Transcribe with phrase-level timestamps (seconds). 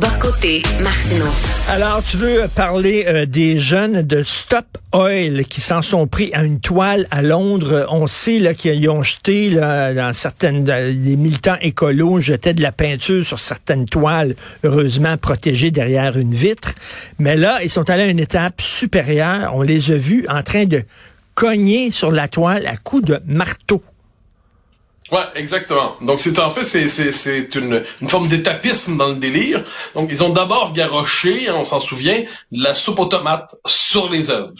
[0.00, 0.62] Bocoté.
[0.84, 1.26] Martineau.
[1.68, 6.44] Alors, tu veux parler euh, des jeunes de Stop Oil qui s'en sont pris à
[6.44, 7.86] une toile à Londres.
[7.90, 13.40] On sait qu'ils ont jeté là, certaines des militants écolos jetaient de la peinture sur
[13.40, 16.74] certaines toiles, heureusement protégées derrière une vitre.
[17.18, 19.52] Mais là, ils sont allés à une étape supérieure.
[19.54, 20.82] On les a vus en train de
[21.34, 23.82] cogner sur la toile à coups de marteau.
[25.10, 25.96] Ouais, exactement.
[26.02, 29.64] Donc c'est en fait c'est c'est c'est une une forme d'étapisme dans le délire.
[29.94, 32.20] Donc ils ont d'abord garoché, hein, on s'en souvient,
[32.52, 34.52] de la soupe aux tomates sur les œuvres.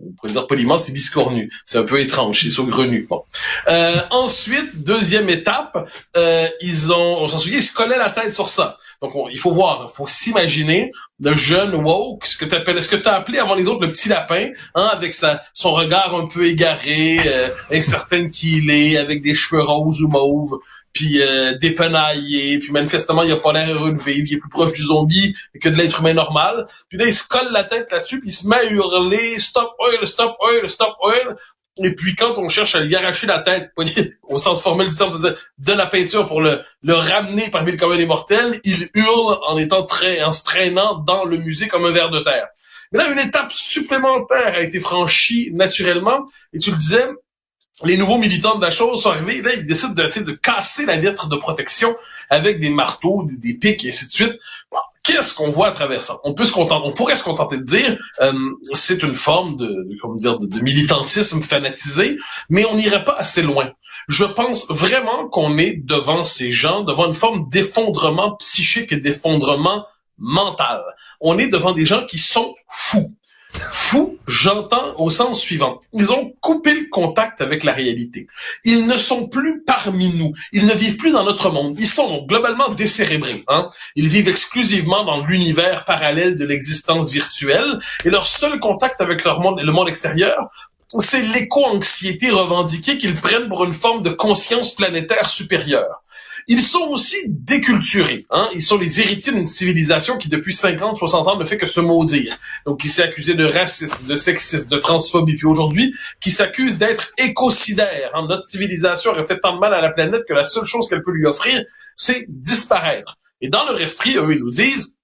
[0.00, 1.50] On pourrait dire poliment, c'est biscornu.
[1.66, 3.06] C'est un peu étrange, c'est saugrenu.
[3.08, 3.22] Bon.
[3.68, 8.32] Euh, ensuite, deuxième étape, euh, ils ont, on s'en souvient, ils se collaient la tête
[8.32, 8.78] sur ça.
[9.02, 12.88] Donc, il faut voir, il faut s'imaginer le jeune woke, ce que tu appelles, ce
[12.88, 16.14] que tu as appelé avant les autres le petit lapin, hein, avec sa, son regard
[16.14, 20.56] un peu égaré, euh, incertaine qu'il est, avec des cheveux roses ou mauves,
[20.92, 24.72] puis euh, dépenaillé, puis manifestement, il a pas l'air de vivre, il est plus proche
[24.72, 26.68] du zombie que de l'être humain normal.
[26.88, 29.72] Puis là, il se colle la tête là-dessus, puis il se met à hurler «Stop
[29.80, 31.36] oil, stop oil, stop oil».
[31.78, 33.72] Et puis quand on cherche à lui arracher la tête,
[34.22, 37.96] au sens formel du terme, c'est-à-dire de la peinture pour le, ramener parmi le commun
[37.96, 41.90] des mortels, il hurle en étant très, en se traînant dans le musée comme un
[41.90, 42.48] ver de terre.
[42.92, 47.06] Mais là, une étape supplémentaire a été franchie naturellement, et tu le disais,
[47.84, 50.98] les nouveaux militants de la chose sont arrivés, là, ils décident de, de casser la
[50.98, 51.96] vitre de protection
[52.28, 54.38] avec des marteaux, des, des pics, et ainsi de suite.
[55.02, 56.18] Qu'est-ce qu'on voit à travers ça?
[56.22, 58.32] On peut se contenter, on pourrait se contenter de dire, euh,
[58.72, 63.72] c'est une forme de, comment dire, de, militantisme fanatisé, mais on n'irait pas assez loin.
[64.08, 69.86] Je pense vraiment qu'on est devant ces gens, devant une forme d'effondrement psychique et d'effondrement
[70.18, 70.80] mental.
[71.20, 73.12] On est devant des gens qui sont fous.
[73.92, 75.82] Fou, j'entends au sens suivant.
[75.92, 78.26] Ils ont coupé le contact avec la réalité.
[78.64, 80.32] Ils ne sont plus parmi nous.
[80.50, 81.78] Ils ne vivent plus dans notre monde.
[81.78, 83.44] Ils sont globalement décérébrés.
[83.48, 83.68] Hein?
[83.94, 89.40] Ils vivent exclusivement dans l'univers parallèle de l'existence virtuelle et leur seul contact avec leur
[89.40, 90.48] monde, le monde extérieur,
[90.98, 96.01] c'est l'éco-anxiété revendiquée qu'ils prennent pour une forme de conscience planétaire supérieure.
[96.48, 98.26] Ils sont aussi déculturés.
[98.30, 98.48] Hein?
[98.54, 101.80] Ils sont les héritiers d'une civilisation qui, depuis 50, 60 ans, ne fait que se
[101.80, 102.36] maudire.
[102.66, 105.34] Donc, qui s'est accusé de racisme, de sexisme, de transphobie.
[105.34, 108.10] Puis aujourd'hui, qui s'accuse d'être écocidaire.
[108.14, 108.26] Hein?
[108.28, 111.02] Notre civilisation aurait fait tant de mal à la planète que la seule chose qu'elle
[111.02, 111.62] peut lui offrir,
[111.96, 113.18] c'est disparaître.
[113.40, 114.98] Et dans leur esprit, eux, ils nous disent,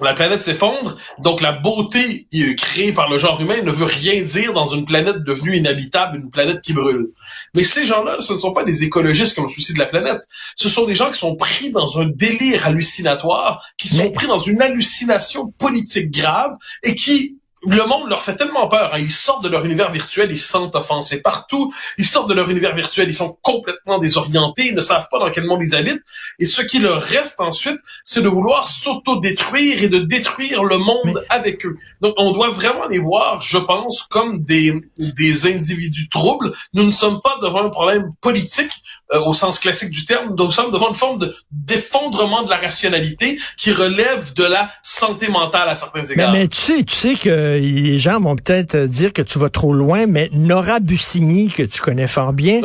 [0.00, 4.52] la planète s'effondre, donc la beauté créée par le genre humain ne veut rien dire
[4.52, 7.08] dans une planète devenue inhabitable, une planète qui brûle.
[7.54, 9.86] Mais ces gens-là, ce ne sont pas des écologistes qui ont le souci de la
[9.86, 10.20] planète.
[10.54, 14.38] Ce sont des gens qui sont pris dans un délire hallucinatoire, qui sont pris dans
[14.38, 16.52] une hallucination politique grave
[16.84, 18.90] et qui le monde leur fait tellement peur.
[18.94, 18.98] Hein.
[18.98, 21.72] Ils sortent de leur univers virtuel, ils se sentent offensés partout.
[21.98, 25.30] Ils sortent de leur univers virtuel, ils sont complètement désorientés, ils ne savent pas dans
[25.30, 26.02] quel monde ils habitent.
[26.38, 31.22] Et ce qui leur reste ensuite, c'est de vouloir s'auto-détruire et de détruire le monde
[31.28, 31.76] avec eux.
[32.00, 36.52] Donc, on doit vraiment les voir, je pense, comme des, des individus troubles.
[36.72, 38.72] Nous ne sommes pas devant un problème politique
[39.12, 40.34] euh, au sens classique du terme.
[40.36, 45.28] Nous sommes devant une forme de d'effondrement de la rationalité qui relève de la santé
[45.28, 46.32] mentale à certains égards.
[46.32, 49.48] Mais, mais tu sais, tu sais que les gens vont peut-être dire que tu vas
[49.48, 52.60] trop loin, mais Nora Bussigny, que tu connais fort bien,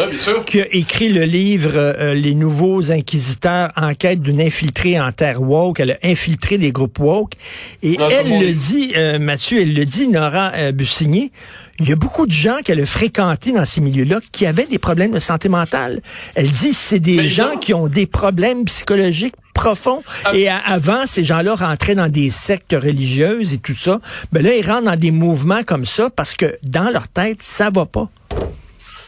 [0.45, 5.79] qui a écrit le livre euh, Les nouveaux inquisiteurs, enquête d'une infiltrée en terre woke.
[5.79, 7.33] Elle a infiltré des groupes woke.
[7.83, 11.31] Et elle le dit, euh, Mathieu, elle le dit, Nora euh, Bussigny,
[11.79, 14.79] il y a beaucoup de gens qu'elle a fréquentés dans ces milieux-là qui avaient des
[14.79, 16.01] problèmes de santé mentale.
[16.35, 20.03] Elle dit c'est des gens qui ont des problèmes psychologiques profond.
[20.25, 20.35] Ah.
[20.35, 23.99] Et avant, ces gens-là rentraient dans des sectes religieuses et tout ça.
[24.31, 27.69] Ben là, ils rentrent dans des mouvements comme ça parce que dans leur tête, ça
[27.73, 28.09] va pas.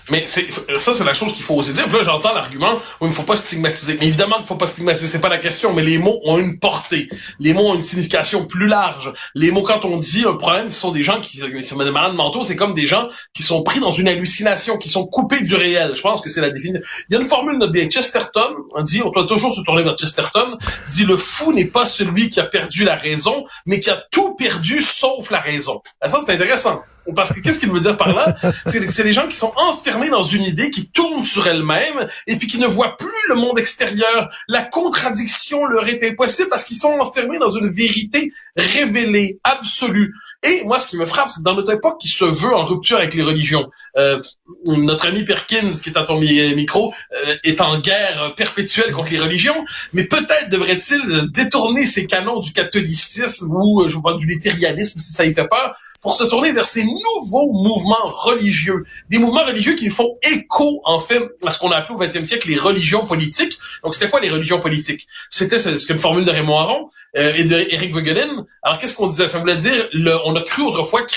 [0.09, 1.85] Mais ça, c'est la chose qu'il faut aussi dire.
[1.87, 3.97] Puis là, j'entends l'argument, oui, il ne faut pas stigmatiser.
[3.99, 6.37] Mais évidemment qu'il ne faut pas stigmatiser, c'est pas la question, mais les mots ont
[6.37, 7.09] une portée.
[7.39, 9.13] Les mots ont une signification plus large.
[9.35, 12.13] Les mots, quand on dit un problème, ce sont des gens qui, sont des malades
[12.13, 15.55] mentaux, c'est comme des gens qui sont pris dans une hallucination, qui sont coupés du
[15.55, 15.93] réel.
[15.95, 16.81] Je pense que c'est la définition.
[17.09, 19.83] Il y a une formule de bien Chesterton, on dit, on doit toujours se tourner
[19.83, 20.57] vers Chesterton,
[20.91, 24.35] dit le fou n'est pas celui qui a perdu la raison, mais qui a tout
[24.35, 25.81] perdu sauf la raison.
[26.05, 26.81] ça, c'est intéressant.
[27.15, 28.35] Parce que qu'est-ce qu'il veut dire par là?
[28.65, 32.47] C'est les gens qui sont enfermés dans une idée qui tourne sur elle-même et puis
[32.47, 34.29] qui ne voient plus le monde extérieur.
[34.47, 40.13] La contradiction leur est impossible parce qu'ils sont enfermés dans une vérité révélée, absolue.
[40.43, 42.63] Et moi, ce qui me frappe, c'est que dans notre époque qui se veut en
[42.63, 44.21] rupture avec les religions, euh,
[44.67, 46.93] notre ami Perkins, qui est à ton micro,
[47.25, 52.53] euh, est en guerre perpétuelle contre les religions, mais peut-être devrait-il détourner ses canons du
[52.53, 56.23] catholicisme ou, euh, je vous parle du luthérianisme, si ça y fait peur, pour se
[56.23, 61.51] tourner vers ces nouveaux mouvements religieux, des mouvements religieux qui font écho en fait à
[61.51, 63.57] ce qu'on a appelé au 20e siècle les religions politiques.
[63.83, 65.07] Donc c'était quoi les religions politiques?
[65.29, 68.45] C'était ce qu'une formule de Raymond Aron euh, et de Eric Vogelin.
[68.63, 69.27] Alors qu'est-ce qu'on disait?
[69.27, 71.13] Ça voulait dire le, on a cru autrefois que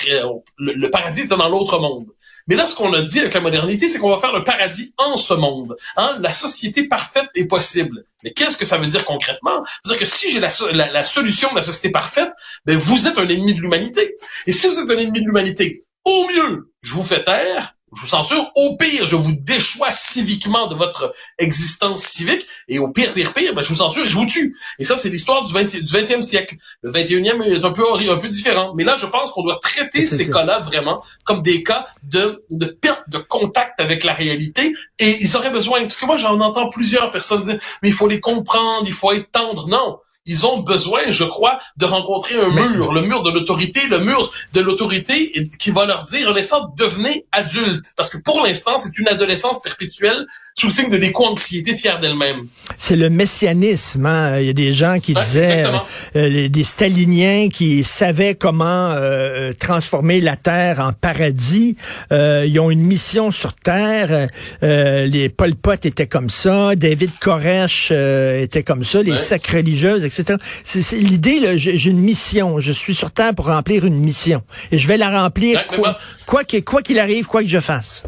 [0.58, 2.06] le, le paradis était dans l'autre monde.
[2.50, 4.92] Mais là, ce qu'on a dit avec la modernité, c'est qu'on va faire le paradis
[4.98, 5.76] en ce monde.
[5.96, 6.18] Hein?
[6.20, 8.04] La société parfaite est possible.
[8.24, 9.62] Mais qu'est-ce que ça veut dire concrètement?
[9.80, 10.50] C'est-à-dire que si j'ai la,
[11.04, 12.32] solution de la société parfaite,
[12.64, 14.16] ben vous êtes un ennemi de l'humanité.
[14.48, 18.00] Et si vous êtes un ennemi de l'humanité, au mieux, je vous fais taire, je
[18.02, 18.50] vous censure.
[18.54, 22.46] Au pire, je vous déchois civiquement de votre existence civique.
[22.68, 24.56] Et au pire, pire, pire, ben, je vous censure et je vous tue.
[24.78, 26.56] Et ça, c'est l'histoire du, 20, du 20e siècle.
[26.82, 28.74] Le 21e est un peu, un peu différent.
[28.76, 32.66] Mais là, je pense qu'on doit traiter ces cas-là vraiment comme des cas de, de
[32.66, 34.74] perte de contact avec la réalité.
[34.98, 38.08] Et ils auraient besoin, parce que moi, j'en entends plusieurs personnes dire, mais il faut
[38.08, 39.68] les comprendre, il faut être tendre.
[39.68, 44.00] Non ils ont besoin, je crois, de rencontrer un mur, le mur de l'autorité, le
[44.00, 47.92] mur de l'autorité qui va leur dire, un instant, devenez adulte.
[47.96, 50.26] Parce que pour l'instant, c'est une adolescence perpétuelle
[50.60, 52.46] sous le signe de l'éco-anxiété fière d'elle-même.
[52.76, 54.04] C'est le messianisme.
[54.04, 54.40] Hein?
[54.40, 55.78] Il y a des gens qui disaient, euh,
[56.16, 61.76] euh, des staliniens qui savaient comment euh, transformer la Terre en paradis.
[62.10, 64.28] ils ont une mission sur Terre.
[64.60, 66.76] les Pol Pot étaient comme ça.
[66.76, 69.02] David Koresh était comme ça.
[69.02, 69.40] Les ouais.
[69.50, 70.38] religieuses, etc.
[70.64, 72.60] C'est l'idée, j'ai une mission.
[72.60, 74.42] Je suis sur Terre pour remplir une mission.
[74.72, 75.66] Et je vais la remplir
[76.26, 78.04] quoi qu'il quoi qu'il arrive, quoi que je fasse.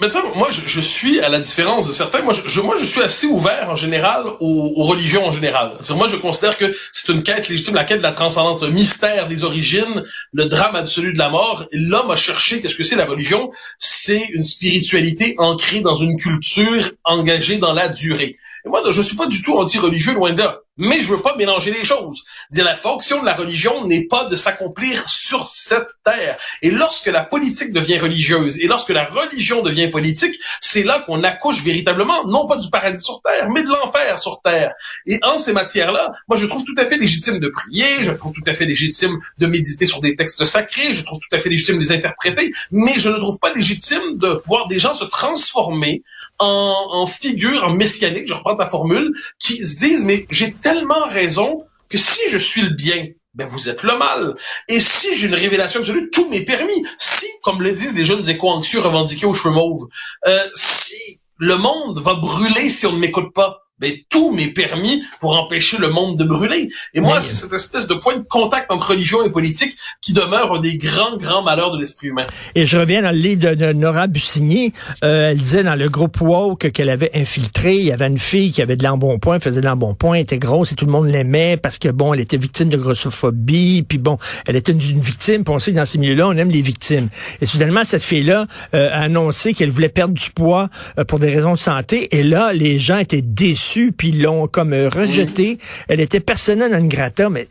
[0.00, 2.84] Mais tu moi, je, je, suis, à la différence de certains, moi, je, moi, je
[2.84, 5.72] suis assez ouvert en général aux, aux religions en général.
[5.90, 9.26] Moi, je considère que c'est une quête légitime, la quête de la transcendance, le mystère
[9.26, 11.66] des origines, le drame absolu de la mort.
[11.72, 13.50] L'homme a cherché, qu'est-ce que c'est la religion?
[13.80, 18.36] C'est une spiritualité ancrée dans une culture engagée dans la durée.
[18.64, 20.60] Et moi, je suis pas du tout anti-religieux, loin de là.
[20.78, 22.22] Mais je veux pas mélanger les choses.
[22.50, 26.38] Dire la fonction de la religion n'est pas de s'accomplir sur cette terre.
[26.62, 31.24] Et lorsque la politique devient religieuse et lorsque la religion devient politique, c'est là qu'on
[31.24, 34.72] accouche véritablement, non pas du paradis sur terre, mais de l'enfer sur terre.
[35.06, 38.32] Et en ces matières-là, moi, je trouve tout à fait légitime de prier, je trouve
[38.32, 41.48] tout à fait légitime de méditer sur des textes sacrés, je trouve tout à fait
[41.48, 45.04] légitime de les interpréter, mais je ne trouve pas légitime de voir des gens se
[45.04, 46.02] transformer
[46.38, 51.06] en, en figure, en messianique, je reprends ta formule, qui se disent, mais j'ai tellement
[51.06, 54.34] raison que si je suis le bien, ben vous êtes le mal.
[54.68, 56.84] Et si j'ai une révélation absolue, tout m'est permis.
[56.98, 59.86] Si, comme le disent les jeunes éco-anxieux revendiqués aux cheveux mauves,
[60.26, 65.02] euh, si le monde va brûler si on ne m'écoute pas, ben, tout m'est permis
[65.20, 66.68] pour empêcher le monde de brûler.
[66.94, 70.54] Et moi, c'est cette espèce de point de contact entre religion et politique qui demeure
[70.54, 72.22] un des grands, grands malheurs de l'esprit humain.
[72.54, 74.72] Et je reviens dans le livre de, Nora Bussigny.
[75.04, 77.76] Euh, elle disait dans le groupe woke qu'elle avait infiltré.
[77.76, 80.74] Il y avait une fille qui avait de l'embonpoint, faisait de l'embonpoint, était grosse et
[80.74, 83.84] tout le monde l'aimait parce que, bon, elle était victime de grossophobie.
[83.88, 85.44] Puis bon, elle était une, victime.
[85.44, 87.08] Puis on sait que dans ces milieux-là, on aime les victimes.
[87.40, 91.30] Et soudainement, cette fille-là euh, a annoncé qu'elle voulait perdre du poids euh, pour des
[91.30, 92.08] raisons de santé.
[92.16, 95.58] Et là, les gens étaient déçus puis ils l'ont comme euh, rejeté.
[95.88, 97.48] Elle était personnelle non grata, mais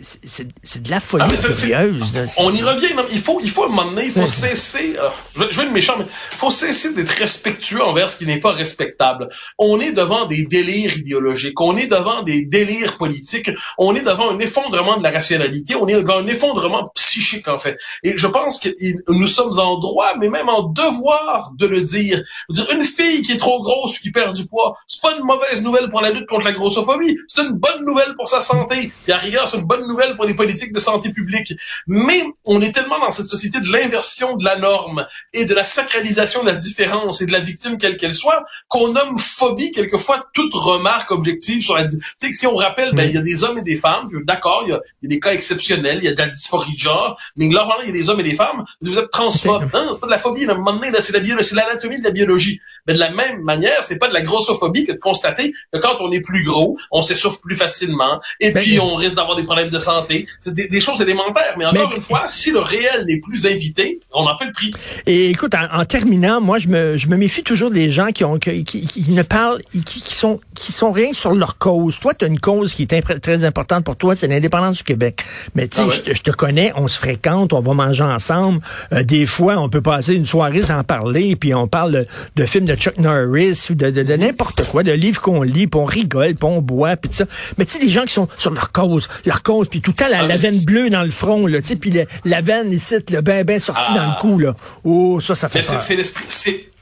[0.00, 2.18] c'est de la folie ah, furieuse.
[2.36, 2.88] On y revient.
[3.12, 4.96] il faut, il faut un moment donné, il faut cesser.
[5.34, 8.52] je, vais, être méchant, mais il faut cesser d'être respectueux envers ce qui n'est pas
[8.52, 9.28] respectable.
[9.58, 11.60] On est devant des délires idéologiques.
[11.60, 13.50] On est devant des délires politiques.
[13.78, 15.74] On est devant un effondrement de la rationalité.
[15.74, 17.76] On est devant un effondrement psychique en fait.
[18.02, 18.68] Et je pense que
[19.08, 22.22] nous sommes en droit, mais même en devoir de le dire.
[22.50, 25.55] dire une fille qui est trop grosse qui perd du poids, c'est pas une mauvaise
[25.62, 27.16] nouvelle pour la lutte contre la grossophobie.
[27.28, 28.92] C'est une bonne nouvelle pour sa santé.
[29.08, 31.52] Et à rigueur, c'est une bonne nouvelle pour les politiques de santé publique.
[31.86, 35.64] Mais on est tellement dans cette société de l'inversion de la norme et de la
[35.64, 40.26] sacralisation de la différence et de la victime quelle qu'elle soit qu'on nomme phobie quelquefois
[40.32, 41.86] toute remarque objective sur la...
[41.86, 44.08] Tu sais que si on rappelle, ben il y a des hommes et des femmes,
[44.24, 47.18] d'accord, il y, a, des cas exceptionnels, il y a de la dysphorie de genre,
[47.36, 49.64] mais normalement, il y a des hommes et des femmes, vous êtes transphobe.
[49.76, 51.12] Hein, c'est pas de la phobie, à un moment donné, c'est
[51.54, 52.60] l'anatomie de la biologie.
[52.86, 55.96] Mais de la même manière, c'est pas de la grossophobie que de constater que quand
[56.00, 59.42] on est plus gros, on s'essouffle plus facilement, et ben, puis on risque d'avoir des
[59.42, 60.26] problèmes de santé.
[60.40, 61.54] C'est des, choses élémentaires.
[61.58, 64.70] Mais encore une fois, si le réel n'est plus invité, on en paie le prix.
[65.06, 68.38] Et écoute, en, terminant, moi, je me, je me méfie toujours des gens qui ont
[68.38, 71.98] qui, qui, ne parlent, qui, qui, sont qui sont rien sur leur cause.
[71.98, 75.24] Toi, tu as une cause qui est très importante pour toi, c'est l'indépendance du Québec.
[75.54, 78.60] Mais tu sais, ah je, te connais, on se fréquente, on va manger ensemble.
[78.92, 82.64] Euh, des fois, on peut passer une soirée sans parler, puis on parle de, films
[82.64, 85.80] de Chuck Norris ou de, de, de n'importe quoi, de livres qu'on on lit, puis
[85.80, 87.26] on rigole, puis on boit, puis tout ça.
[87.58, 89.96] Mais tu sais, les gens qui sont sur leur cause, leur cause, puis tout le
[89.96, 91.92] temps la, ah, veine bleue dans le front, là, tu sais, puis
[92.24, 94.18] la veine ici, le ben ben sorti dans le ah.
[94.20, 94.54] cou, là.
[94.84, 95.82] Oh, ça, ça fait peur.
[95.82, 96.24] C'est l'esprit,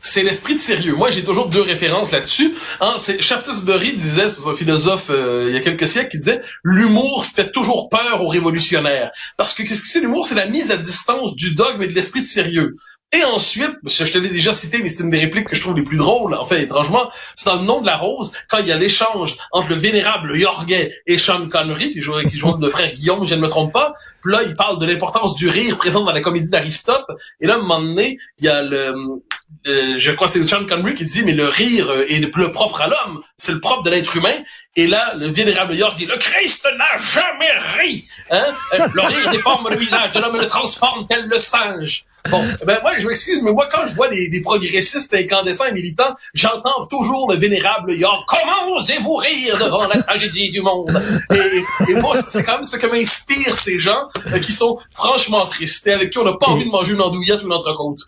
[0.04, 0.94] c'est l'esprit de sérieux.
[0.94, 2.54] Moi, j'ai toujours deux références là-dessus.
[2.80, 6.42] Hein, c'est Shaftesbury disait, c'est un philosophe euh, il y a quelques siècles, qui disait
[6.62, 9.10] l'humour fait toujours peur aux révolutionnaires.
[9.36, 10.26] Parce que qu'est-ce que c'est l'humour?
[10.26, 12.76] C'est la mise à distance du dogme et de l'esprit de sérieux.
[13.16, 15.76] Et ensuite, je te l'ai déjà cité, mais c'est une des répliques que je trouve
[15.76, 18.66] les plus drôles, en fait, étrangement, c'est dans le nom de la rose, quand il
[18.66, 22.92] y a l'échange entre le vénérable Yorguet et Sean Connery, qui joue, qui le frère
[22.92, 26.02] Guillaume, je ne me trompe pas, puis là, il parle de l'importance du rire présent
[26.02, 27.06] dans la comédie d'Aristote,
[27.40, 28.92] et là, à un moment donné, il y a le,
[29.64, 32.88] je crois que c'est Sean Connery qui dit, mais le rire est le propre à
[32.88, 34.34] l'homme, c'est le propre de l'être humain,
[34.76, 38.54] et là, le vénérable York dit, le Christ n'a jamais ri, hein?
[38.72, 42.04] Le rire déforme le visage de l'homme et le transforme tel le singe.
[42.30, 45.72] Bon, ben moi, je m'excuse, mais moi, quand je vois des, des progressistes incandescents et
[45.72, 48.26] militants, j'entends toujours le vénérable York.
[48.26, 50.90] Comment osez-vous rire devant la tragédie du monde?
[51.30, 55.44] Et, et moi, c'est quand même ce que m'inspire ces gens euh, qui sont franchement
[55.44, 57.98] tristes et avec qui on n'a pas envie de manger une andouillette ou une entrecôte.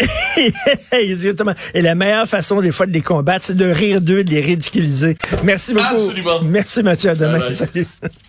[0.92, 1.52] Exactement.
[1.74, 4.40] Et la meilleure façon, des fois, de les combattre, c'est de rire d'eux, de les
[4.40, 5.18] ridiculiser.
[5.44, 5.94] Merci beaucoup.
[5.94, 6.40] Absolument.
[6.56, 7.10] Merci, Mathieu.
[7.10, 7.50] À demain.
[7.50, 7.86] Salut.